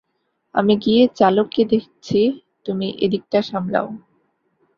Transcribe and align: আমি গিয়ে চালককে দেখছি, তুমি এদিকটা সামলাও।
আমি 0.55 0.73
গিয়ে 0.77 1.03
চালককে 1.15 1.61
দেখছি, 1.65 2.19
তুমি 2.65 2.87
এদিকটা 3.01 3.39
সামলাও। 3.41 3.87